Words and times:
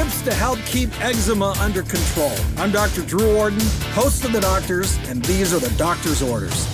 Tips 0.00 0.22
to 0.22 0.32
help 0.32 0.58
keep 0.60 0.88
eczema 1.02 1.54
under 1.60 1.82
control. 1.82 2.32
I'm 2.56 2.72
Dr. 2.72 3.02
Drew 3.02 3.36
Ordon, 3.36 3.60
host 3.92 4.24
of 4.24 4.32
The 4.32 4.40
Doctors, 4.40 4.96
and 5.08 5.22
these 5.26 5.52
are 5.52 5.58
the 5.58 5.68
doctor's 5.76 6.22
orders. 6.22 6.66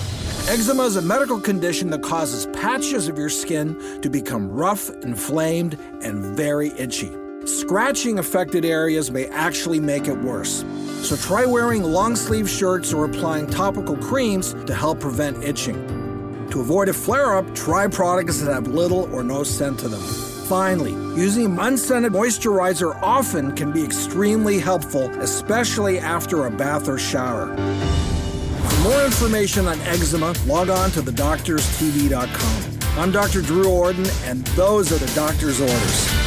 Eczema 0.47 0.83
is 0.83 0.95
a 0.95 1.01
medical 1.01 1.37
condition 1.37 1.89
that 1.89 2.01
causes 2.01 2.45
patches 2.57 3.09
of 3.09 3.17
your 3.17 3.27
skin 3.27 3.99
to 4.01 4.09
become 4.09 4.49
rough, 4.49 4.89
inflamed, 5.03 5.77
and 6.01 6.37
very 6.37 6.69
itchy. 6.77 7.11
Scratching 7.43 8.17
affected 8.17 8.63
areas 8.63 9.11
may 9.11 9.25
actually 9.25 9.81
make 9.81 10.07
it 10.07 10.17
worse. 10.19 10.63
So 11.01 11.17
try 11.17 11.45
wearing 11.45 11.83
long 11.83 12.15
sleeve 12.15 12.49
shirts 12.49 12.93
or 12.93 13.03
applying 13.03 13.47
topical 13.47 13.97
creams 13.97 14.53
to 14.67 14.73
help 14.73 15.01
prevent 15.01 15.43
itching. 15.43 16.47
To 16.51 16.61
avoid 16.61 16.87
a 16.87 16.93
flare 16.93 17.35
up, 17.35 17.53
try 17.53 17.87
products 17.87 18.39
that 18.39 18.53
have 18.53 18.67
little 18.67 19.13
or 19.13 19.21
no 19.21 19.43
scent 19.43 19.79
to 19.79 19.89
them. 19.89 20.36
Finally, 20.47 20.93
using 21.21 21.59
unscented 21.59 22.13
moisturizer 22.13 22.97
often 23.01 23.53
can 23.53 23.73
be 23.73 23.83
extremely 23.83 24.59
helpful, 24.59 25.09
especially 25.19 25.99
after 25.99 26.45
a 26.45 26.51
bath 26.51 26.87
or 26.87 26.97
shower. 26.97 27.53
For 28.69 28.81
more 28.81 29.03
information 29.03 29.67
on 29.67 29.77
eczema, 29.81 30.33
log 30.45 30.69
on 30.69 30.91
to 30.91 31.01
thedoctorstv.com. 31.01 32.97
I'm 32.97 33.11
Dr. 33.11 33.41
Drew 33.41 33.69
Ordon, 33.69 34.07
and 34.23 34.45
those 34.55 34.93
are 34.93 34.97
the 34.97 35.13
doctor's 35.13 35.59
orders. 35.59 36.26